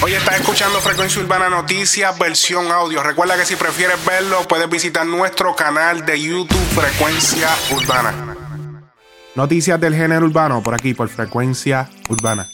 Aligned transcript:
Hoy 0.00 0.14
estás 0.14 0.40
escuchando 0.40 0.78
Frecuencia 0.80 1.20
Urbana 1.20 1.48
Noticias, 1.48 2.16
versión 2.16 2.70
audio. 2.70 3.02
Recuerda 3.02 3.36
que 3.36 3.44
si 3.44 3.56
prefieres 3.56 3.96
verlo, 4.04 4.46
puedes 4.46 4.70
visitar 4.70 5.04
nuestro 5.04 5.56
canal 5.56 6.06
de 6.06 6.20
YouTube 6.20 6.56
Frecuencia 6.72 7.48
Urbana. 7.74 8.36
Noticias 9.34 9.80
del 9.80 9.96
género 9.96 10.26
urbano 10.26 10.62
por 10.62 10.74
aquí, 10.74 10.94
por 10.94 11.08
Frecuencia 11.08 11.90
Urbana. 12.08 12.48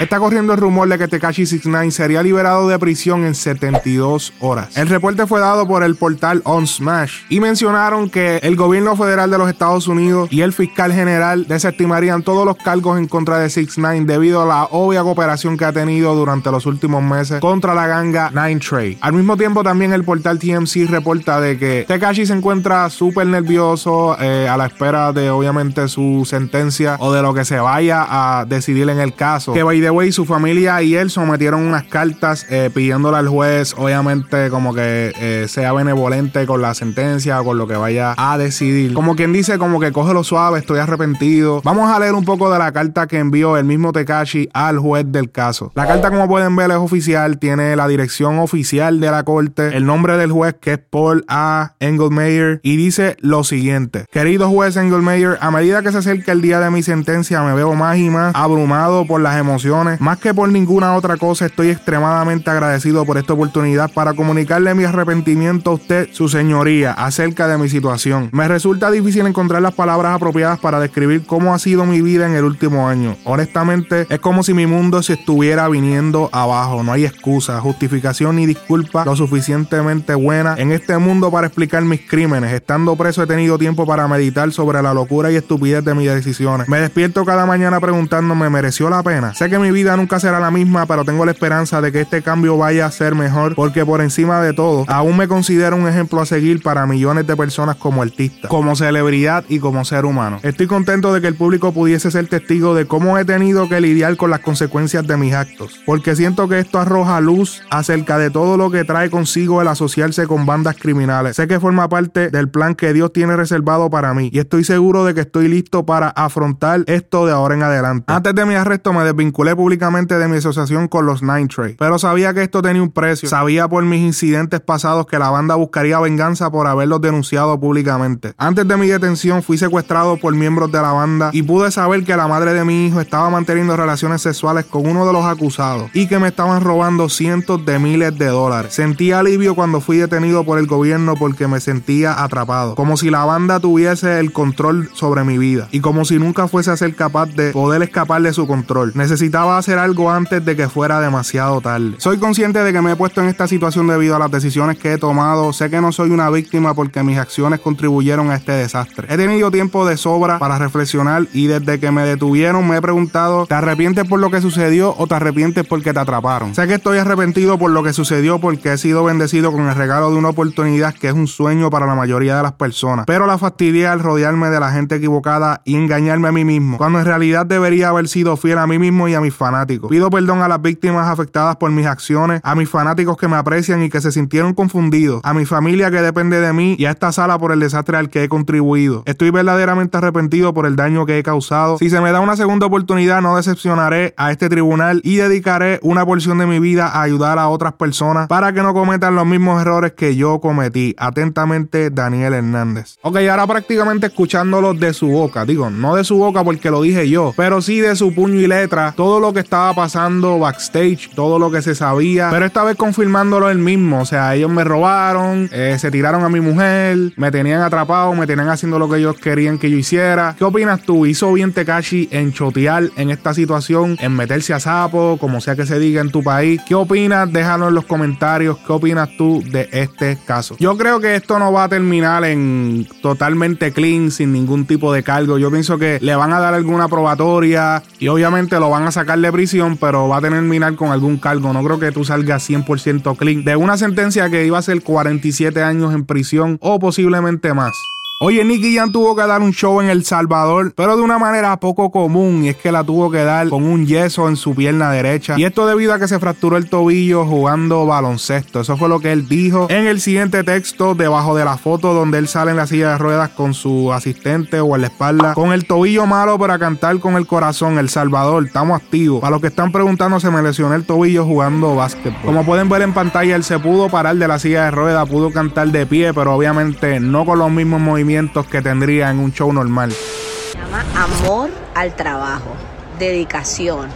Está 0.00 0.18
corriendo 0.18 0.54
el 0.54 0.58
rumor 0.58 0.88
de 0.88 0.96
que 0.96 1.08
Tekashi 1.08 1.44
69 1.44 1.90
sería 1.90 2.22
liberado 2.22 2.66
de 2.66 2.78
prisión 2.78 3.26
en 3.26 3.34
72 3.34 4.32
horas. 4.40 4.74
El 4.74 4.88
reporte 4.88 5.26
fue 5.26 5.40
dado 5.40 5.68
por 5.68 5.82
el 5.82 5.94
portal 5.94 6.40
On 6.46 6.66
Smash 6.66 7.24
y 7.28 7.38
mencionaron 7.38 8.08
que 8.08 8.38
el 8.38 8.56
gobierno 8.56 8.96
federal 8.96 9.30
de 9.30 9.36
los 9.36 9.50
Estados 9.50 9.88
Unidos 9.88 10.32
y 10.32 10.40
el 10.40 10.54
fiscal 10.54 10.94
general 10.94 11.46
desestimarían 11.46 12.22
todos 12.22 12.46
los 12.46 12.56
cargos 12.56 12.96
en 12.96 13.08
contra 13.08 13.40
de 13.40 13.50
69 13.50 14.06
debido 14.06 14.40
a 14.40 14.46
la 14.46 14.64
obvia 14.70 15.02
cooperación 15.02 15.58
que 15.58 15.66
ha 15.66 15.72
tenido 15.74 16.14
durante 16.14 16.50
los 16.50 16.64
últimos 16.64 17.02
meses 17.02 17.38
contra 17.40 17.74
la 17.74 17.86
ganga 17.86 18.30
Nine 18.30 18.58
Trade. 18.58 18.96
Al 19.02 19.12
mismo 19.12 19.36
tiempo 19.36 19.62
también 19.62 19.92
el 19.92 20.04
portal 20.04 20.38
TMC 20.38 20.88
reporta 20.88 21.42
de 21.42 21.58
que 21.58 21.84
Tekashi 21.86 22.24
se 22.24 22.32
encuentra 22.32 22.88
súper 22.88 23.26
nervioso 23.26 24.16
eh, 24.18 24.48
a 24.48 24.56
la 24.56 24.64
espera 24.64 25.12
de 25.12 25.28
obviamente 25.28 25.88
su 25.88 26.24
sentencia 26.26 26.96
o 27.00 27.12
de 27.12 27.20
lo 27.20 27.34
que 27.34 27.44
se 27.44 27.60
vaya 27.60 28.06
a 28.08 28.46
decidir 28.46 28.88
en 28.88 28.98
el 28.98 29.12
caso. 29.12 29.52
Que 29.52 29.62
by 29.62 29.89
y 29.90 30.12
su 30.12 30.24
familia 30.24 30.80
y 30.82 30.94
él 30.94 31.10
sometieron 31.10 31.62
unas 31.62 31.82
cartas 31.84 32.46
eh, 32.48 32.70
pidiéndole 32.72 33.16
al 33.16 33.28
juez, 33.28 33.74
obviamente, 33.76 34.48
como 34.48 34.72
que 34.72 35.12
eh, 35.20 35.46
sea 35.48 35.72
benevolente 35.72 36.46
con 36.46 36.62
la 36.62 36.74
sentencia 36.74 37.40
o 37.40 37.44
con 37.44 37.58
lo 37.58 37.66
que 37.66 37.74
vaya 37.74 38.14
a 38.16 38.38
decidir. 38.38 38.94
Como 38.94 39.16
quien 39.16 39.32
dice, 39.32 39.58
como 39.58 39.80
que 39.80 39.90
cógelo 39.90 40.22
suave, 40.22 40.60
estoy 40.60 40.78
arrepentido. 40.78 41.60
Vamos 41.64 41.90
a 41.90 41.98
leer 41.98 42.14
un 42.14 42.24
poco 42.24 42.52
de 42.52 42.58
la 42.58 42.70
carta 42.72 43.08
que 43.08 43.18
envió 43.18 43.56
el 43.56 43.64
mismo 43.64 43.92
Tekashi 43.92 44.48
al 44.52 44.78
juez 44.78 45.04
del 45.08 45.30
caso. 45.30 45.72
La 45.74 45.86
carta, 45.86 46.10
como 46.10 46.28
pueden 46.28 46.54
ver, 46.54 46.70
es 46.70 46.76
oficial, 46.76 47.38
tiene 47.38 47.74
la 47.74 47.88
dirección 47.88 48.38
oficial 48.38 49.00
de 49.00 49.10
la 49.10 49.24
corte, 49.24 49.76
el 49.76 49.86
nombre 49.86 50.16
del 50.16 50.30
juez 50.30 50.54
que 50.60 50.74
es 50.74 50.78
Paul 50.78 51.24
A. 51.26 51.74
Engelmeyer 51.80 52.60
y 52.62 52.76
dice 52.76 53.16
lo 53.20 53.42
siguiente. 53.42 54.06
Querido 54.12 54.48
juez 54.48 54.76
Engelmeyer, 54.76 55.36
a 55.40 55.50
medida 55.50 55.82
que 55.82 55.90
se 55.90 55.98
acerca 55.98 56.32
el 56.32 56.42
día 56.42 56.60
de 56.60 56.70
mi 56.70 56.82
sentencia 56.82 57.42
me 57.42 57.54
veo 57.54 57.74
más 57.74 57.98
y 57.98 58.08
más 58.08 58.34
abrumado 58.34 59.06
por 59.06 59.20
las 59.20 59.38
emociones 59.38 59.79
más 59.98 60.18
que 60.18 60.34
por 60.34 60.48
ninguna 60.48 60.94
otra 60.94 61.16
cosa, 61.16 61.46
estoy 61.46 61.70
extremadamente 61.70 62.50
agradecido 62.50 63.04
por 63.04 63.18
esta 63.18 63.32
oportunidad 63.32 63.90
para 63.92 64.14
comunicarle 64.14 64.74
mi 64.74 64.84
arrepentimiento 64.84 65.70
a 65.70 65.74
usted, 65.74 66.08
su 66.12 66.28
señoría, 66.28 66.92
acerca 66.92 67.46
de 67.48 67.58
mi 67.58 67.68
situación. 67.68 68.30
Me 68.32 68.48
resulta 68.48 68.90
difícil 68.90 69.26
encontrar 69.26 69.62
las 69.62 69.74
palabras 69.74 70.14
apropiadas 70.14 70.58
para 70.58 70.80
describir 70.80 71.24
cómo 71.26 71.54
ha 71.54 71.58
sido 71.58 71.86
mi 71.86 72.02
vida 72.02 72.26
en 72.26 72.34
el 72.34 72.44
último 72.44 72.88
año. 72.88 73.16
Honestamente, 73.24 74.06
es 74.08 74.20
como 74.20 74.42
si 74.42 74.54
mi 74.54 74.66
mundo 74.66 75.02
se 75.02 75.14
estuviera 75.14 75.68
viniendo 75.68 76.28
abajo. 76.32 76.82
No 76.82 76.92
hay 76.92 77.04
excusa, 77.04 77.60
justificación 77.60 78.36
ni 78.36 78.46
disculpa 78.46 79.04
lo 79.04 79.16
suficientemente 79.16 80.14
buena 80.14 80.54
en 80.56 80.72
este 80.72 80.98
mundo 80.98 81.30
para 81.30 81.46
explicar 81.46 81.82
mis 81.82 82.00
crímenes. 82.08 82.52
Estando 82.52 82.96
preso 82.96 83.22
he 83.22 83.26
tenido 83.26 83.58
tiempo 83.58 83.86
para 83.86 84.06
meditar 84.08 84.52
sobre 84.52 84.82
la 84.82 84.94
locura 84.94 85.30
y 85.30 85.36
estupidez 85.36 85.84
de 85.84 85.94
mis 85.94 86.08
decisiones. 86.08 86.68
Me 86.68 86.80
despierto 86.80 87.24
cada 87.24 87.46
mañana 87.46 87.80
preguntándome, 87.80 88.50
¿mereció 88.50 88.90
la 88.90 89.02
pena? 89.02 89.34
Sé 89.34 89.48
que 89.48 89.58
mi 89.58 89.69
vida 89.72 89.96
nunca 89.96 90.20
será 90.20 90.40
la 90.40 90.50
misma, 90.50 90.86
pero 90.86 91.04
tengo 91.04 91.24
la 91.24 91.32
esperanza 91.32 91.80
de 91.80 91.92
que 91.92 92.00
este 92.00 92.22
cambio 92.22 92.56
vaya 92.56 92.86
a 92.86 92.90
ser 92.90 93.14
mejor, 93.14 93.54
porque 93.54 93.84
por 93.84 94.00
encima 94.00 94.40
de 94.40 94.52
todo, 94.52 94.84
aún 94.88 95.16
me 95.16 95.28
considero 95.28 95.76
un 95.76 95.88
ejemplo 95.88 96.20
a 96.20 96.26
seguir 96.26 96.62
para 96.62 96.86
millones 96.86 97.26
de 97.26 97.36
personas 97.36 97.76
como 97.76 98.02
artista, 98.02 98.48
como 98.48 98.76
celebridad 98.76 99.44
y 99.48 99.58
como 99.58 99.84
ser 99.84 100.04
humano. 100.04 100.38
Estoy 100.42 100.66
contento 100.66 101.12
de 101.12 101.20
que 101.20 101.26
el 101.26 101.34
público 101.34 101.72
pudiese 101.72 102.10
ser 102.10 102.28
testigo 102.28 102.74
de 102.74 102.86
cómo 102.86 103.18
he 103.18 103.24
tenido 103.24 103.68
que 103.68 103.80
lidiar 103.80 104.16
con 104.16 104.30
las 104.30 104.40
consecuencias 104.40 105.06
de 105.06 105.16
mis 105.16 105.34
actos, 105.34 105.80
porque 105.86 106.16
siento 106.16 106.48
que 106.48 106.58
esto 106.58 106.78
arroja 106.78 107.20
luz 107.20 107.62
acerca 107.70 108.18
de 108.18 108.30
todo 108.30 108.56
lo 108.56 108.70
que 108.70 108.84
trae 108.84 109.10
consigo 109.10 109.62
el 109.62 109.68
asociarse 109.68 110.26
con 110.26 110.46
bandas 110.46 110.76
criminales. 110.76 111.36
Sé 111.36 111.48
que 111.48 111.60
forma 111.60 111.88
parte 111.88 112.30
del 112.30 112.48
plan 112.48 112.74
que 112.74 112.92
Dios 112.92 113.12
tiene 113.12 113.36
reservado 113.36 113.90
para 113.90 114.14
mí 114.14 114.30
y 114.32 114.38
estoy 114.38 114.64
seguro 114.64 115.04
de 115.04 115.14
que 115.14 115.20
estoy 115.20 115.48
listo 115.48 115.84
para 115.86 116.08
afrontar 116.08 116.84
esto 116.86 117.26
de 117.26 117.32
ahora 117.32 117.54
en 117.54 117.62
adelante. 117.62 118.12
Antes 118.12 118.34
de 118.34 118.46
mi 118.46 118.54
arresto 118.54 118.92
me 118.92 119.04
desvinculé 119.04 119.49
públicamente 119.56 120.18
de 120.18 120.28
mi 120.28 120.36
asociación 120.36 120.88
con 120.88 121.06
los 121.06 121.22
Nine 121.22 121.48
Trade, 121.48 121.76
pero 121.78 121.98
sabía 121.98 122.34
que 122.34 122.42
esto 122.42 122.62
tenía 122.62 122.82
un 122.82 122.90
precio. 122.90 123.28
Sabía 123.28 123.68
por 123.68 123.84
mis 123.84 124.00
incidentes 124.00 124.60
pasados 124.60 125.06
que 125.06 125.18
la 125.18 125.30
banda 125.30 125.54
buscaría 125.54 125.98
venganza 126.00 126.50
por 126.50 126.66
haberlos 126.66 127.00
denunciado 127.00 127.58
públicamente. 127.58 128.34
Antes 128.38 128.66
de 128.66 128.76
mi 128.76 128.86
detención 128.86 129.42
fui 129.42 129.58
secuestrado 129.58 130.16
por 130.16 130.34
miembros 130.34 130.70
de 130.72 130.80
la 130.80 130.92
banda 130.92 131.30
y 131.32 131.42
pude 131.42 131.70
saber 131.70 132.04
que 132.04 132.16
la 132.16 132.28
madre 132.28 132.52
de 132.52 132.64
mi 132.64 132.86
hijo 132.86 133.00
estaba 133.00 133.30
manteniendo 133.30 133.76
relaciones 133.76 134.22
sexuales 134.22 134.64
con 134.64 134.86
uno 134.86 135.06
de 135.06 135.12
los 135.12 135.24
acusados 135.24 135.90
y 135.94 136.06
que 136.06 136.18
me 136.18 136.28
estaban 136.28 136.62
robando 136.62 137.08
cientos 137.08 137.64
de 137.64 137.78
miles 137.78 138.16
de 138.18 138.26
dólares. 138.26 138.74
Sentí 138.74 139.12
alivio 139.12 139.54
cuando 139.54 139.80
fui 139.80 139.98
detenido 139.98 140.44
por 140.44 140.58
el 140.58 140.66
gobierno 140.66 141.14
porque 141.14 141.48
me 141.48 141.60
sentía 141.60 142.22
atrapado, 142.22 142.74
como 142.74 142.96
si 142.96 143.10
la 143.10 143.24
banda 143.24 143.60
tuviese 143.60 144.20
el 144.20 144.32
control 144.32 144.90
sobre 144.94 145.24
mi 145.24 145.38
vida 145.38 145.68
y 145.70 145.80
como 145.80 146.04
si 146.04 146.18
nunca 146.18 146.48
fuese 146.48 146.70
a 146.70 146.76
ser 146.76 146.94
capaz 146.94 147.26
de 147.26 147.52
poder 147.52 147.82
escapar 147.82 148.22
de 148.22 148.32
su 148.32 148.46
control. 148.46 148.92
Necesitaba 148.94 149.39
hacer 149.48 149.78
algo 149.78 150.10
antes 150.10 150.44
de 150.44 150.56
que 150.56 150.68
fuera 150.68 151.00
demasiado 151.00 151.60
tarde. 151.60 151.94
Soy 151.98 152.18
consciente 152.18 152.62
de 152.62 152.72
que 152.72 152.80
me 152.80 152.92
he 152.92 152.96
puesto 152.96 153.20
en 153.20 153.28
esta 153.28 153.46
situación 153.46 153.86
debido 153.86 154.16
a 154.16 154.18
las 154.18 154.30
decisiones 154.30 154.78
que 154.78 154.92
he 154.92 154.98
tomado. 154.98 155.52
Sé 155.52 155.70
que 155.70 155.80
no 155.80 155.92
soy 155.92 156.10
una 156.10 156.30
víctima 156.30 156.74
porque 156.74 157.02
mis 157.02 157.18
acciones 157.18 157.60
contribuyeron 157.60 158.30
a 158.30 158.36
este 158.36 158.52
desastre. 158.52 159.06
He 159.10 159.16
tenido 159.16 159.50
tiempo 159.50 159.86
de 159.86 159.96
sobra 159.96 160.38
para 160.38 160.58
reflexionar 160.58 161.26
y 161.32 161.46
desde 161.46 161.80
que 161.80 161.90
me 161.90 162.02
detuvieron 162.02 162.68
me 162.68 162.76
he 162.76 162.82
preguntado, 162.82 163.46
¿te 163.46 163.54
arrepientes 163.54 164.06
por 164.06 164.20
lo 164.20 164.30
que 164.30 164.40
sucedió 164.40 164.94
o 164.96 165.06
te 165.06 165.14
arrepientes 165.14 165.66
porque 165.66 165.92
te 165.92 166.00
atraparon? 166.00 166.54
Sé 166.54 166.66
que 166.66 166.74
estoy 166.74 166.98
arrepentido 166.98 167.58
por 167.58 167.70
lo 167.70 167.82
que 167.82 167.92
sucedió 167.92 168.40
porque 168.40 168.72
he 168.72 168.78
sido 168.78 169.04
bendecido 169.04 169.52
con 169.52 169.68
el 169.68 169.74
regalo 169.74 170.10
de 170.10 170.16
una 170.16 170.30
oportunidad 170.30 170.94
que 170.94 171.08
es 171.08 171.14
un 171.14 171.26
sueño 171.26 171.70
para 171.70 171.86
la 171.86 171.94
mayoría 171.94 172.36
de 172.36 172.42
las 172.42 172.52
personas. 172.52 173.06
Pero 173.06 173.26
la 173.26 173.38
fastidié 173.38 173.86
al 173.86 174.00
rodearme 174.00 174.50
de 174.50 174.60
la 174.60 174.72
gente 174.72 174.96
equivocada 174.96 175.62
y 175.64 175.76
engañarme 175.76 176.28
a 176.28 176.32
mí 176.32 176.44
mismo, 176.44 176.78
cuando 176.78 176.98
en 176.98 177.04
realidad 177.04 177.46
debería 177.46 177.88
haber 177.88 178.08
sido 178.08 178.36
fiel 178.36 178.58
a 178.58 178.66
mí 178.66 178.78
mismo 178.78 179.08
y 179.08 179.14
a 179.14 179.20
mis 179.30 179.34
fanáticos. 179.36 179.88
Pido 179.90 180.10
perdón 180.10 180.42
a 180.42 180.48
las 180.48 180.60
víctimas 180.60 181.08
afectadas 181.08 181.56
por 181.56 181.70
mis 181.70 181.86
acciones, 181.86 182.40
a 182.42 182.54
mis 182.54 182.68
fanáticos 182.68 183.16
que 183.16 183.28
me 183.28 183.36
aprecian 183.36 183.82
y 183.82 183.88
que 183.88 184.00
se 184.00 184.10
sintieron 184.10 184.54
confundidos, 184.54 185.20
a 185.24 185.32
mi 185.34 185.46
familia 185.46 185.90
que 185.90 186.02
depende 186.02 186.40
de 186.40 186.52
mí 186.52 186.74
y 186.78 186.86
a 186.86 186.90
esta 186.90 187.12
sala 187.12 187.38
por 187.38 187.52
el 187.52 187.60
desastre 187.60 187.96
al 187.96 188.10
que 188.10 188.24
he 188.24 188.28
contribuido. 188.28 189.02
Estoy 189.06 189.30
verdaderamente 189.30 189.96
arrepentido 189.96 190.52
por 190.52 190.66
el 190.66 190.76
daño 190.76 191.06
que 191.06 191.18
he 191.18 191.22
causado. 191.22 191.78
Si 191.78 191.90
se 191.90 192.00
me 192.00 192.12
da 192.12 192.20
una 192.20 192.36
segunda 192.36 192.66
oportunidad, 192.66 193.22
no 193.22 193.36
decepcionaré 193.36 194.14
a 194.16 194.32
este 194.32 194.48
tribunal 194.48 195.00
y 195.04 195.16
dedicaré 195.16 195.78
una 195.82 196.04
porción 196.04 196.38
de 196.38 196.46
mi 196.46 196.58
vida 196.58 196.88
a 196.88 197.02
ayudar 197.02 197.38
a 197.38 197.48
otras 197.48 197.74
personas 197.74 198.26
para 198.26 198.52
que 198.52 198.62
no 198.62 198.74
cometan 198.74 199.14
los 199.14 199.26
mismos 199.26 199.60
errores 199.62 199.92
que 199.92 200.16
yo 200.16 200.40
cometí. 200.40 200.94
Atentamente, 200.98 201.90
Daniel 201.90 202.34
Hernández. 202.34 202.96
Ok, 203.02 203.16
ahora 203.30 203.46
prácticamente 203.46 204.08
escuchándolo 204.08 204.74
de 204.74 204.92
su 204.92 205.08
boca. 205.08 205.44
Digo, 205.44 205.70
no 205.70 205.94
de 205.94 206.04
su 206.04 206.16
boca 206.16 206.42
porque 206.42 206.70
lo 206.70 206.82
dije 206.82 207.08
yo, 207.08 207.32
pero 207.36 207.60
sí 207.62 207.80
de 207.80 207.94
su 207.94 208.14
puño 208.14 208.40
y 208.40 208.46
letra. 208.46 208.92
Todo 208.96 209.19
lo 209.20 209.32
que 209.32 209.40
estaba 209.40 209.74
pasando 209.74 210.38
backstage, 210.38 211.10
todo 211.14 211.38
lo 211.38 211.50
que 211.50 211.62
se 211.62 211.74
sabía, 211.74 212.28
pero 212.30 212.46
esta 212.46 212.64
vez 212.64 212.76
confirmándolo 212.76 213.50
él 213.50 213.58
mismo. 213.58 214.00
O 214.00 214.04
sea, 214.04 214.34
ellos 214.34 214.50
me 214.50 214.64
robaron, 214.64 215.48
eh, 215.52 215.76
se 215.78 215.90
tiraron 215.90 216.24
a 216.24 216.28
mi 216.28 216.40
mujer, 216.40 217.12
me 217.16 217.30
tenían 217.30 217.62
atrapado, 217.62 218.12
me 218.14 218.26
tenían 218.26 218.48
haciendo 218.48 218.78
lo 218.78 218.88
que 218.88 218.98
ellos 218.98 219.16
querían 219.16 219.58
que 219.58 219.70
yo 219.70 219.76
hiciera. 219.76 220.34
¿Qué 220.38 220.44
opinas 220.44 220.82
tú? 220.82 221.06
¿Hizo 221.06 221.32
bien 221.32 221.52
Tekashi 221.52 222.08
en 222.10 222.32
chotear 222.32 222.90
en 222.96 223.10
esta 223.10 223.34
situación, 223.34 223.96
en 224.00 224.12
meterse 224.16 224.54
a 224.54 224.60
sapo, 224.60 225.18
como 225.20 225.40
sea 225.40 225.56
que 225.56 225.66
se 225.66 225.78
diga 225.78 226.00
en 226.00 226.10
tu 226.10 226.22
país? 226.22 226.60
¿Qué 226.66 226.74
opinas? 226.74 227.32
Déjalo 227.32 227.68
en 227.68 227.74
los 227.74 227.84
comentarios. 227.84 228.58
¿Qué 228.58 228.72
opinas 228.72 229.10
tú 229.16 229.42
de 229.50 229.68
este 229.72 230.18
caso? 230.24 230.56
Yo 230.58 230.76
creo 230.76 231.00
que 231.00 231.16
esto 231.16 231.38
no 231.38 231.52
va 231.52 231.64
a 231.64 231.68
terminar 231.68 232.24
en 232.24 232.86
totalmente 233.02 233.72
clean, 233.72 234.10
sin 234.10 234.32
ningún 234.32 234.66
tipo 234.66 234.92
de 234.92 235.02
cargo. 235.02 235.38
Yo 235.38 235.50
pienso 235.50 235.78
que 235.78 235.98
le 236.00 236.14
van 236.14 236.32
a 236.32 236.40
dar 236.40 236.54
alguna 236.54 236.88
probatoria 236.88 237.82
y 237.98 238.08
obviamente 238.08 238.58
lo 238.58 238.70
van 238.70 238.84
a 238.84 238.92
sacar 238.92 239.09
de 239.18 239.32
prisión, 239.32 239.76
pero 239.76 240.08
va 240.08 240.18
a 240.18 240.20
terminar 240.20 240.76
con 240.76 240.92
algún 240.92 241.18
cargo. 241.18 241.52
No 241.52 241.64
creo 241.64 241.80
que 241.80 241.90
tú 241.90 242.04
salgas 242.04 242.48
100% 242.48 243.16
clean 243.16 243.44
de 243.44 243.56
una 243.56 243.76
sentencia 243.76 244.30
que 244.30 244.46
iba 244.46 244.58
a 244.58 244.62
ser 244.62 244.82
47 244.82 245.62
años 245.62 245.92
en 245.92 246.04
prisión 246.04 246.58
o 246.60 246.78
posiblemente 246.78 247.52
más. 247.52 247.72
Oye, 248.22 248.44
Nicky 248.44 248.76
Jan 248.76 248.92
tuvo 248.92 249.16
que 249.16 249.26
dar 249.26 249.40
un 249.40 249.54
show 249.54 249.80
en 249.80 249.88
El 249.88 250.04
Salvador, 250.04 250.74
pero 250.76 250.94
de 250.94 251.00
una 251.00 251.18
manera 251.18 251.56
poco 251.56 251.90
común, 251.90 252.44
y 252.44 252.50
es 252.50 252.56
que 252.56 252.70
la 252.70 252.84
tuvo 252.84 253.10
que 253.10 253.24
dar 253.24 253.48
con 253.48 253.64
un 253.64 253.86
yeso 253.86 254.28
en 254.28 254.36
su 254.36 254.54
pierna 254.54 254.90
derecha. 254.90 255.36
Y 255.38 255.44
esto 255.44 255.66
debido 255.66 255.94
a 255.94 255.98
que 255.98 256.06
se 256.06 256.18
fracturó 256.18 256.58
el 256.58 256.68
tobillo 256.68 257.24
jugando 257.24 257.86
baloncesto. 257.86 258.60
Eso 258.60 258.76
fue 258.76 258.90
lo 258.90 259.00
que 259.00 259.12
él 259.12 259.26
dijo 259.26 259.68
en 259.70 259.86
el 259.86 260.02
siguiente 260.02 260.44
texto, 260.44 260.94
debajo 260.94 261.34
de 261.34 261.46
la 261.46 261.56
foto 261.56 261.94
donde 261.94 262.18
él 262.18 262.28
sale 262.28 262.50
en 262.50 262.58
la 262.58 262.66
silla 262.66 262.90
de 262.90 262.98
ruedas 262.98 263.30
con 263.30 263.54
su 263.54 263.90
asistente 263.90 264.60
o 264.60 264.74
en 264.74 264.82
la 264.82 264.88
espalda. 264.88 265.32
Con 265.32 265.54
el 265.54 265.64
tobillo 265.64 266.04
malo 266.04 266.38
para 266.38 266.58
cantar 266.58 266.98
con 266.98 267.16
el 267.16 267.26
corazón. 267.26 267.78
El 267.78 267.88
Salvador, 267.88 268.44
estamos 268.44 268.82
activos. 268.82 269.22
Para 269.22 269.30
los 269.30 269.40
que 269.40 269.46
están 269.46 269.72
preguntando, 269.72 270.20
se 270.20 270.30
me 270.30 270.42
lesionó 270.42 270.74
el 270.74 270.84
tobillo 270.84 271.24
jugando 271.24 271.74
básquetbol. 271.74 272.20
Como 272.22 272.44
pueden 272.44 272.68
ver 272.68 272.82
en 272.82 272.92
pantalla, 272.92 273.34
él 273.34 273.44
se 273.44 273.58
pudo 273.58 273.88
parar 273.88 274.16
de 274.16 274.28
la 274.28 274.38
silla 274.38 274.64
de 274.64 274.72
ruedas, 274.72 275.08
pudo 275.08 275.32
cantar 275.32 275.68
de 275.68 275.86
pie, 275.86 276.12
pero 276.12 276.34
obviamente 276.34 277.00
no 277.00 277.24
con 277.24 277.38
los 277.38 277.50
mismos 277.50 277.80
movimientos 277.80 278.09
que 278.46 278.60
tendría 278.60 279.10
en 279.10 279.18
un 279.18 279.32
show 279.32 279.52
normal. 279.52 279.92
Se 279.92 280.58
llama 280.58 280.84
Amor 280.96 281.50
al 281.74 281.94
Trabajo. 281.94 282.54
dedicación. 282.98 283.88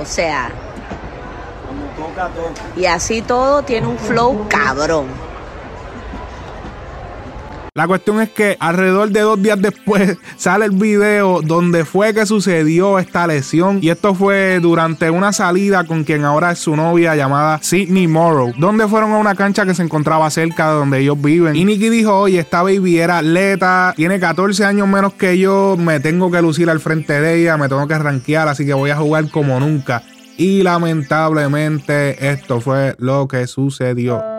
O 0.00 0.04
sea, 0.04 0.50
y 2.76 2.86
así 2.86 3.22
todo 3.22 3.62
tiene 3.62 3.86
un 3.86 3.98
flow 3.98 4.48
cabrón. 4.48 5.06
La 7.76 7.88
cuestión 7.88 8.20
es 8.20 8.30
que 8.30 8.56
alrededor 8.60 9.10
de 9.10 9.22
dos 9.22 9.42
días 9.42 9.60
después 9.60 10.16
sale 10.36 10.66
el 10.66 10.70
video 10.70 11.42
donde 11.42 11.84
fue 11.84 12.14
que 12.14 12.24
sucedió 12.24 13.00
esta 13.00 13.26
lesión. 13.26 13.80
Y 13.82 13.88
esto 13.88 14.14
fue 14.14 14.60
durante 14.60 15.10
una 15.10 15.32
salida 15.32 15.82
con 15.82 16.04
quien 16.04 16.24
ahora 16.24 16.52
es 16.52 16.60
su 16.60 16.76
novia 16.76 17.16
llamada 17.16 17.58
Sidney 17.60 18.06
Morrow. 18.06 18.52
Donde 18.56 18.86
fueron 18.86 19.10
a 19.10 19.18
una 19.18 19.34
cancha 19.34 19.66
que 19.66 19.74
se 19.74 19.82
encontraba 19.82 20.30
cerca 20.30 20.68
de 20.68 20.76
donde 20.76 21.00
ellos 21.00 21.20
viven. 21.20 21.56
Y 21.56 21.64
Nicky 21.64 21.88
dijo, 21.88 22.16
oye, 22.16 22.38
esta 22.38 22.62
baby 22.62 23.00
era 23.00 23.18
atleta, 23.18 23.92
tiene 23.96 24.20
14 24.20 24.64
años 24.64 24.86
menos 24.86 25.14
que 25.14 25.36
yo, 25.36 25.76
me 25.76 25.98
tengo 25.98 26.30
que 26.30 26.40
lucir 26.42 26.70
al 26.70 26.78
frente 26.78 27.20
de 27.20 27.40
ella, 27.40 27.56
me 27.56 27.68
tengo 27.68 27.88
que 27.88 27.98
rankear, 27.98 28.46
así 28.46 28.64
que 28.64 28.74
voy 28.74 28.90
a 28.90 28.96
jugar 28.96 29.28
como 29.30 29.58
nunca. 29.58 30.04
Y 30.36 30.62
lamentablemente 30.62 32.30
esto 32.30 32.60
fue 32.60 32.94
lo 32.98 33.26
que 33.26 33.48
sucedió. 33.48 34.33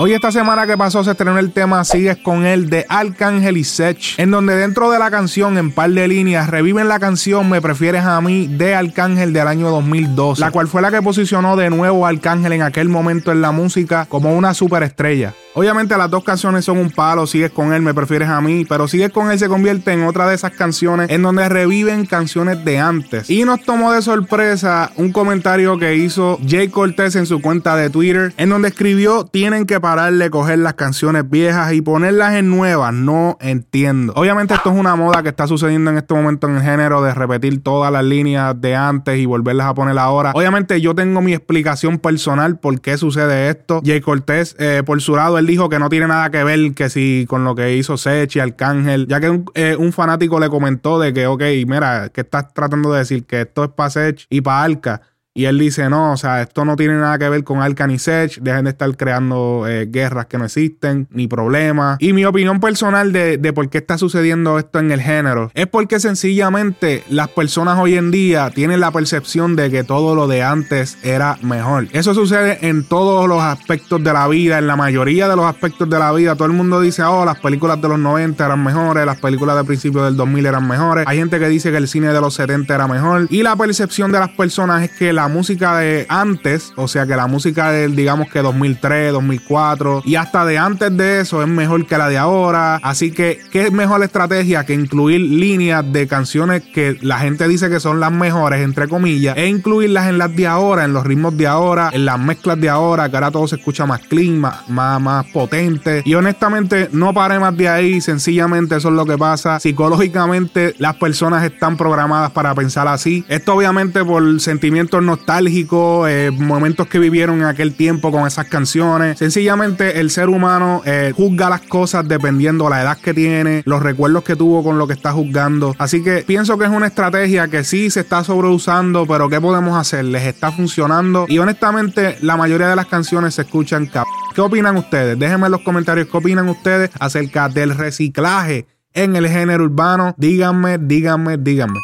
Hoy 0.00 0.12
esta 0.12 0.30
semana 0.30 0.64
que 0.64 0.78
pasó 0.78 1.02
se 1.02 1.10
estrenó 1.10 1.36
el 1.40 1.50
tema 1.50 1.82
Sigues 1.82 2.18
con 2.18 2.46
él 2.46 2.70
de 2.70 2.86
Arcángel 2.88 3.56
y 3.56 3.64
Sech, 3.64 4.16
en 4.16 4.30
donde 4.30 4.54
dentro 4.54 4.92
de 4.92 4.98
la 5.00 5.10
canción 5.10 5.58
en 5.58 5.72
par 5.72 5.90
de 5.90 6.06
líneas 6.06 6.48
reviven 6.48 6.86
la 6.86 7.00
canción 7.00 7.50
Me 7.50 7.60
prefieres 7.60 8.04
a 8.04 8.20
mí 8.20 8.46
de 8.46 8.76
Arcángel 8.76 9.32
del 9.32 9.48
año 9.48 9.70
2002, 9.70 10.38
la 10.38 10.52
cual 10.52 10.68
fue 10.68 10.82
la 10.82 10.92
que 10.92 11.02
posicionó 11.02 11.56
de 11.56 11.68
nuevo 11.70 12.06
a 12.06 12.10
Arcángel 12.10 12.52
en 12.52 12.62
aquel 12.62 12.88
momento 12.88 13.32
en 13.32 13.40
la 13.40 13.50
música 13.50 14.06
como 14.08 14.36
una 14.36 14.54
superestrella. 14.54 15.34
Obviamente 15.58 15.96
las 15.96 16.08
dos 16.08 16.22
canciones 16.22 16.64
son 16.64 16.78
un 16.78 16.88
palo, 16.88 17.26
sigues 17.26 17.50
con 17.50 17.72
él, 17.72 17.82
me 17.82 17.92
prefieres 17.92 18.28
a 18.28 18.40
mí, 18.40 18.64
pero 18.64 18.86
sigues 18.86 19.10
con 19.10 19.32
él 19.32 19.40
se 19.40 19.48
convierte 19.48 19.92
en 19.92 20.04
otra 20.04 20.28
de 20.28 20.36
esas 20.36 20.52
canciones 20.52 21.10
en 21.10 21.20
donde 21.20 21.48
reviven 21.48 22.06
canciones 22.06 22.64
de 22.64 22.78
antes. 22.78 23.28
Y 23.28 23.44
nos 23.44 23.62
tomó 23.62 23.90
de 23.90 24.00
sorpresa 24.00 24.92
un 24.94 25.10
comentario 25.10 25.76
que 25.76 25.96
hizo 25.96 26.38
Jay 26.48 26.68
Cortez 26.68 27.16
en 27.16 27.26
su 27.26 27.40
cuenta 27.40 27.74
de 27.74 27.90
Twitter, 27.90 28.32
en 28.36 28.50
donde 28.50 28.68
escribió, 28.68 29.24
tienen 29.24 29.66
que 29.66 29.80
parar 29.80 30.12
de 30.12 30.30
coger 30.30 30.60
las 30.60 30.74
canciones 30.74 31.28
viejas 31.28 31.72
y 31.72 31.80
ponerlas 31.80 32.34
en 32.34 32.50
nuevas, 32.50 32.94
no 32.94 33.36
entiendo. 33.40 34.12
Obviamente 34.14 34.54
esto 34.54 34.70
es 34.70 34.78
una 34.78 34.94
moda 34.94 35.24
que 35.24 35.30
está 35.30 35.48
sucediendo 35.48 35.90
en 35.90 35.98
este 35.98 36.14
momento 36.14 36.46
en 36.46 36.58
el 36.58 36.62
género 36.62 37.02
de 37.02 37.12
repetir 37.14 37.64
todas 37.64 37.90
las 37.90 38.04
líneas 38.04 38.54
de 38.60 38.76
antes 38.76 39.18
y 39.18 39.26
volverlas 39.26 39.66
a 39.66 39.74
poner 39.74 39.98
ahora. 39.98 40.30
Obviamente 40.36 40.80
yo 40.80 40.94
tengo 40.94 41.20
mi 41.20 41.34
explicación 41.34 41.98
personal 41.98 42.60
por 42.60 42.80
qué 42.80 42.96
sucede 42.96 43.48
esto. 43.48 43.82
Jay 43.84 44.00
Cortez, 44.00 44.54
eh, 44.60 44.84
por 44.86 45.02
su 45.02 45.16
lado, 45.16 45.36
él 45.36 45.47
dijo 45.48 45.68
que 45.68 45.78
no 45.78 45.88
tiene 45.88 46.06
nada 46.06 46.30
que 46.30 46.44
ver 46.44 46.74
que 46.74 46.90
si 46.90 47.26
con 47.28 47.42
lo 47.42 47.54
que 47.54 47.74
hizo 47.76 47.96
Sech 47.96 48.36
y 48.36 48.40
Arcángel, 48.40 49.08
ya 49.08 49.18
que 49.18 49.30
un, 49.30 49.50
eh, 49.54 49.74
un, 49.76 49.92
fanático 49.92 50.38
le 50.38 50.48
comentó 50.48 51.00
de 51.00 51.12
que, 51.12 51.26
ok, 51.26 51.42
mira, 51.66 52.10
¿qué 52.10 52.20
estás 52.20 52.52
tratando 52.52 52.92
de 52.92 53.00
decir? 53.00 53.24
Que 53.24 53.40
esto 53.40 53.64
es 53.64 53.70
para 53.70 53.90
Sech 53.90 54.26
y 54.28 54.42
para 54.42 54.62
Arca. 54.62 55.02
Y 55.38 55.44
él 55.44 55.56
dice, 55.56 55.88
no, 55.88 56.14
o 56.14 56.16
sea, 56.16 56.42
esto 56.42 56.64
no 56.64 56.74
tiene 56.74 56.94
nada 56.94 57.16
que 57.16 57.28
ver 57.28 57.44
con 57.44 57.62
Arcan 57.62 57.92
y 57.92 58.00
Sech, 58.00 58.40
dejen 58.40 58.64
de 58.64 58.70
estar 58.70 58.96
creando 58.96 59.68
eh, 59.68 59.86
guerras 59.86 60.26
que 60.26 60.36
no 60.36 60.46
existen, 60.46 61.06
ni 61.12 61.28
problemas. 61.28 61.96
Y 62.00 62.12
mi 62.12 62.24
opinión 62.24 62.58
personal 62.58 63.12
de, 63.12 63.38
de, 63.38 63.52
por 63.52 63.68
qué 63.68 63.78
está 63.78 63.98
sucediendo 63.98 64.58
esto 64.58 64.80
en 64.80 64.90
el 64.90 65.00
género 65.00 65.52
es 65.54 65.68
porque 65.68 66.00
sencillamente 66.00 67.04
las 67.08 67.28
personas 67.28 67.78
hoy 67.78 67.94
en 67.94 68.10
día 68.10 68.50
tienen 68.50 68.80
la 68.80 68.90
percepción 68.90 69.54
de 69.54 69.70
que 69.70 69.84
todo 69.84 70.16
lo 70.16 70.26
de 70.26 70.42
antes 70.42 70.98
era 71.04 71.38
mejor. 71.40 71.86
Eso 71.92 72.14
sucede 72.14 72.58
en 72.68 72.82
todos 72.82 73.28
los 73.28 73.40
aspectos 73.40 74.02
de 74.02 74.12
la 74.12 74.26
vida, 74.26 74.58
en 74.58 74.66
la 74.66 74.74
mayoría 74.74 75.28
de 75.28 75.36
los 75.36 75.46
aspectos 75.46 75.88
de 75.88 76.00
la 76.00 76.10
vida. 76.10 76.34
Todo 76.34 76.46
el 76.46 76.54
mundo 76.54 76.80
dice, 76.80 77.04
oh, 77.04 77.24
las 77.24 77.38
películas 77.38 77.80
de 77.80 77.86
los 77.86 78.00
90 78.00 78.44
eran 78.44 78.64
mejores, 78.64 79.06
las 79.06 79.20
películas 79.20 79.56
de 79.56 79.62
principios 79.62 80.04
del 80.04 80.16
2000 80.16 80.46
eran 80.46 80.66
mejores. 80.66 81.04
Hay 81.06 81.18
gente 81.18 81.38
que 81.38 81.46
dice 81.46 81.70
que 81.70 81.76
el 81.76 81.86
cine 81.86 82.12
de 82.12 82.20
los 82.20 82.34
70 82.34 82.74
era 82.74 82.88
mejor. 82.88 83.28
Y 83.30 83.44
la 83.44 83.54
percepción 83.54 84.10
de 84.10 84.18
las 84.18 84.30
personas 84.30 84.82
es 84.82 84.90
que 84.90 85.12
la 85.12 85.27
música 85.28 85.78
de 85.78 86.06
antes, 86.08 86.72
o 86.76 86.88
sea 86.88 87.06
que 87.06 87.16
la 87.16 87.26
música 87.26 87.70
del 87.70 87.96
digamos 87.96 88.28
que 88.28 88.40
2003, 88.40 89.12
2004 89.12 90.02
y 90.04 90.16
hasta 90.16 90.44
de 90.44 90.58
antes 90.58 90.96
de 90.96 91.20
eso 91.20 91.42
es 91.42 91.48
mejor 91.48 91.86
que 91.86 91.98
la 91.98 92.08
de 92.08 92.18
ahora. 92.18 92.76
Así 92.82 93.10
que, 93.10 93.38
¿qué 93.50 93.70
mejor 93.70 94.02
estrategia 94.02 94.64
que 94.64 94.74
incluir 94.74 95.20
líneas 95.20 95.84
de 95.92 96.06
canciones 96.06 96.62
que 96.62 96.98
la 97.02 97.18
gente 97.18 97.48
dice 97.48 97.68
que 97.68 97.80
son 97.80 98.00
las 98.00 98.12
mejores, 98.12 98.62
entre 98.62 98.88
comillas, 98.88 99.36
e 99.36 99.46
incluirlas 99.46 100.08
en 100.08 100.18
las 100.18 100.34
de 100.34 100.46
ahora, 100.46 100.84
en 100.84 100.92
los 100.92 101.04
ritmos 101.04 101.36
de 101.36 101.46
ahora, 101.46 101.90
en 101.92 102.04
las 102.04 102.18
mezclas 102.18 102.60
de 102.60 102.68
ahora, 102.68 103.08
que 103.08 103.16
ahora 103.16 103.30
todo 103.30 103.48
se 103.48 103.56
escucha 103.56 103.86
más 103.86 104.00
clean, 104.00 104.38
más, 104.38 104.68
más, 104.68 105.00
más 105.00 105.26
potente. 105.26 106.02
Y 106.04 106.14
honestamente, 106.14 106.88
no 106.92 107.12
paré 107.12 107.38
más 107.38 107.56
de 107.56 107.68
ahí, 107.68 108.00
sencillamente 108.00 108.76
eso 108.76 108.88
es 108.88 108.94
lo 108.94 109.06
que 109.06 109.18
pasa. 109.18 109.60
Psicológicamente, 109.60 110.74
las 110.78 110.96
personas 110.96 111.44
están 111.44 111.76
programadas 111.76 112.30
para 112.30 112.54
pensar 112.54 112.88
así. 112.88 113.24
Esto 113.28 113.54
obviamente 113.54 114.04
por 114.04 114.40
sentimientos 114.40 115.02
nostálgicos, 115.18 116.08
eh, 116.08 116.30
momentos 116.30 116.86
que 116.86 116.98
vivieron 116.98 117.40
en 117.40 117.44
aquel 117.44 117.74
tiempo 117.74 118.10
con 118.10 118.26
esas 118.26 118.46
canciones. 118.46 119.18
Sencillamente 119.18 120.00
el 120.00 120.10
ser 120.10 120.28
humano 120.28 120.82
eh, 120.84 121.12
juzga 121.14 121.50
las 121.50 121.62
cosas 121.62 122.06
dependiendo 122.06 122.68
la 122.68 122.82
edad 122.82 122.98
que 122.98 123.12
tiene, 123.12 123.62
los 123.66 123.82
recuerdos 123.82 124.24
que 124.24 124.36
tuvo 124.36 124.62
con 124.62 124.78
lo 124.78 124.86
que 124.86 124.94
está 124.94 125.12
juzgando. 125.12 125.74
Así 125.78 126.02
que 126.02 126.24
pienso 126.26 126.56
que 126.56 126.64
es 126.64 126.70
una 126.70 126.86
estrategia 126.86 127.48
que 127.48 127.64
sí 127.64 127.90
se 127.90 128.00
está 128.00 128.24
sobreusando, 128.24 129.06
pero 129.06 129.28
¿qué 129.28 129.40
podemos 129.40 129.76
hacer? 129.76 130.04
Les 130.04 130.24
está 130.24 130.52
funcionando 130.52 131.26
y 131.28 131.38
honestamente 131.38 132.16
la 132.22 132.36
mayoría 132.36 132.68
de 132.68 132.76
las 132.76 132.86
canciones 132.86 133.34
se 133.34 133.42
escuchan 133.42 133.86
cap. 133.86 134.06
¿Qué 134.34 134.40
opinan 134.40 134.76
ustedes? 134.76 135.18
Déjenme 135.18 135.46
en 135.46 135.52
los 135.52 135.62
comentarios 135.62 136.08
qué 136.08 136.16
opinan 136.16 136.48
ustedes 136.48 136.90
acerca 137.00 137.48
del 137.48 137.76
reciclaje 137.76 138.66
en 138.94 139.16
el 139.16 139.28
género 139.28 139.64
urbano. 139.64 140.14
Díganme, 140.16 140.78
díganme, 140.78 141.36
díganme. 141.36 141.78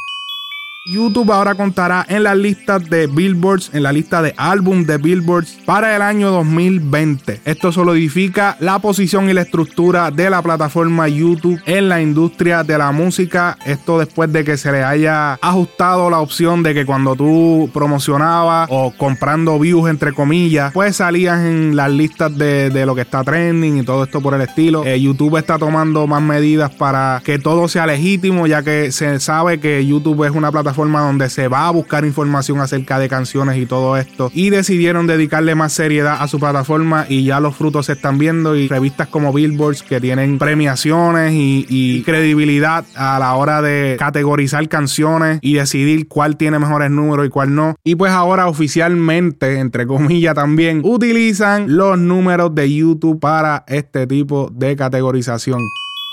YouTube 0.86 1.32
ahora 1.32 1.54
contará 1.54 2.04
en 2.10 2.24
las 2.24 2.36
listas 2.36 2.90
de 2.90 3.06
Billboards, 3.06 3.70
en 3.72 3.84
la 3.84 3.90
lista 3.90 4.20
de 4.20 4.34
álbum 4.36 4.84
de 4.84 4.98
Billboards 4.98 5.56
para 5.64 5.96
el 5.96 6.02
año 6.02 6.30
2020. 6.30 7.40
Esto 7.46 7.72
solidifica 7.72 8.58
la 8.60 8.78
posición 8.80 9.30
y 9.30 9.32
la 9.32 9.40
estructura 9.40 10.10
de 10.10 10.28
la 10.28 10.42
plataforma 10.42 11.08
YouTube 11.08 11.58
en 11.64 11.88
la 11.88 12.02
industria 12.02 12.64
de 12.64 12.76
la 12.76 12.92
música. 12.92 13.56
Esto 13.64 13.98
después 13.98 14.30
de 14.30 14.44
que 14.44 14.58
se 14.58 14.72
le 14.72 14.84
haya 14.84 15.38
ajustado 15.40 16.10
la 16.10 16.20
opción 16.20 16.62
de 16.62 16.74
que 16.74 16.84
cuando 16.84 17.16
tú 17.16 17.70
promocionabas 17.72 18.68
o 18.70 18.92
comprando 18.94 19.58
views 19.58 19.88
entre 19.88 20.12
comillas, 20.12 20.70
pues 20.74 20.96
salías 20.96 21.40
en 21.46 21.76
las 21.76 21.90
listas 21.90 22.36
de, 22.36 22.68
de 22.68 22.84
lo 22.84 22.94
que 22.94 23.00
está 23.00 23.24
trending 23.24 23.78
y 23.78 23.84
todo 23.84 24.04
esto 24.04 24.20
por 24.20 24.34
el 24.34 24.42
estilo. 24.42 24.84
Eh, 24.84 25.00
YouTube 25.00 25.38
está 25.38 25.58
tomando 25.58 26.06
más 26.06 26.20
medidas 26.20 26.70
para 26.74 27.22
que 27.24 27.38
todo 27.38 27.68
sea 27.68 27.86
legítimo, 27.86 28.46
ya 28.46 28.62
que 28.62 28.92
se 28.92 29.18
sabe 29.18 29.60
que 29.60 29.86
YouTube 29.86 30.24
es 30.24 30.32
una 30.32 30.52
plataforma 30.52 30.73
forma 30.74 31.00
donde 31.00 31.30
se 31.30 31.48
va 31.48 31.68
a 31.68 31.70
buscar 31.70 32.04
información 32.04 32.60
acerca 32.60 32.98
de 32.98 33.08
canciones 33.08 33.56
y 33.56 33.66
todo 33.66 33.96
esto. 33.96 34.30
Y 34.34 34.50
decidieron 34.50 35.06
dedicarle 35.06 35.54
más 35.54 35.72
seriedad 35.72 36.18
a 36.20 36.28
su 36.28 36.38
plataforma 36.38 37.06
y 37.08 37.24
ya 37.24 37.40
los 37.40 37.56
frutos 37.56 37.86
se 37.86 37.92
están 37.92 38.18
viendo 38.18 38.56
y 38.56 38.68
revistas 38.68 39.08
como 39.08 39.32
Billboards 39.32 39.82
que 39.82 40.00
tienen 40.00 40.38
premiaciones 40.38 41.32
y, 41.32 41.66
y 41.68 42.02
credibilidad 42.02 42.84
a 42.94 43.18
la 43.18 43.34
hora 43.34 43.62
de 43.62 43.96
categorizar 43.98 44.68
canciones 44.68 45.38
y 45.40 45.54
decidir 45.54 46.08
cuál 46.08 46.36
tiene 46.36 46.58
mejores 46.58 46.90
números 46.90 47.26
y 47.26 47.30
cuál 47.30 47.54
no. 47.54 47.76
Y 47.84 47.94
pues 47.94 48.12
ahora 48.12 48.48
oficialmente, 48.48 49.58
entre 49.58 49.86
comillas 49.86 50.34
también, 50.34 50.80
utilizan 50.84 51.76
los 51.76 51.98
números 51.98 52.54
de 52.54 52.72
YouTube 52.72 53.20
para 53.20 53.64
este 53.68 54.06
tipo 54.06 54.50
de 54.52 54.76
categorización. 54.76 55.60